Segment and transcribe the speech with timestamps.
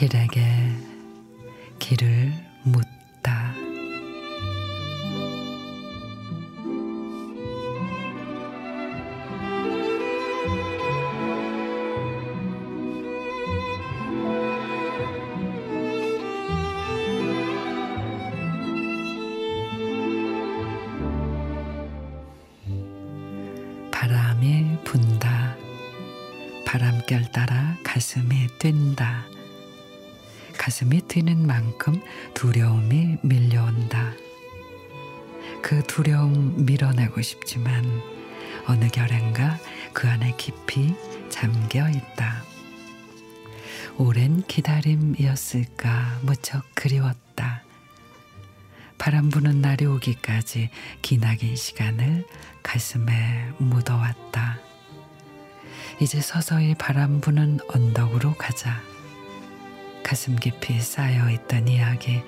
[0.00, 0.40] 길에게
[1.78, 2.32] 길을
[2.62, 2.99] 묻
[24.00, 25.54] 바람이 분다.
[26.64, 29.26] 바람결 따라 가슴이 뛴다.
[30.56, 32.00] 가슴이 뛰는 만큼
[32.32, 34.14] 두려움이 밀려온다.
[35.60, 37.84] 그 두려움 밀어내고 싶지만
[38.66, 39.58] 어느 결엔가
[39.92, 40.94] 그 안에 깊이
[41.28, 42.42] 잠겨 있다.
[43.98, 47.64] 오랜 기다림이었을까 무척 그리웠다.
[49.00, 50.68] 바람 부는 날이 오기까지
[51.00, 52.26] 기나긴 시간을
[52.62, 54.58] 가슴에 묻어왔다.
[56.02, 58.78] 이제 서서히 바람 부는 언덕으로 가자.
[60.04, 62.22] 가슴 깊이 쌓여 있던 이야기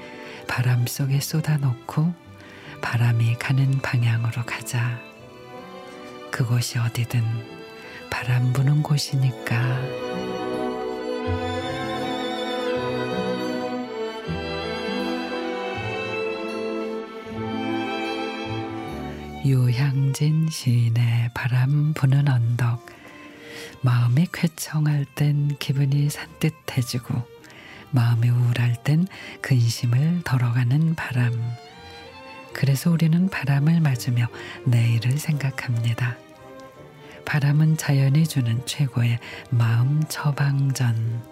[0.48, 2.14] 바람 속에 쏟아놓고
[2.80, 4.98] 바람이 가는 방향으로 가자.
[6.30, 7.22] 그곳이 어디든
[8.08, 9.52] 바람 부는 곳이니까.
[19.44, 22.86] 유향진 시인의 바람 부는 언덕
[23.80, 27.14] 마음이 쾌청할 땐 기분이 산뜻해지고
[27.90, 29.06] 마음이 우울할 땐
[29.40, 31.32] 근심을 덜어가는 바람
[32.52, 34.28] 그래서 우리는 바람을 맞으며
[34.64, 36.16] 내일을 생각합니다.
[37.24, 39.18] 바람은 자연이 주는 최고의
[39.50, 41.22] 마음 처방전.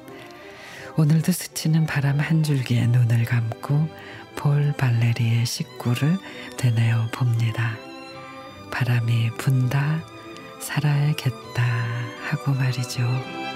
[0.97, 3.89] 오늘도 스치는 바람 한 줄기에 눈을 감고
[4.37, 6.17] 폴 발레리의 식구를
[6.57, 7.90] 되뇌어 봅니다.
[8.81, 10.01] 바람이 분다
[10.59, 11.63] 살아야겠다
[12.31, 13.50] 하고 말이죠.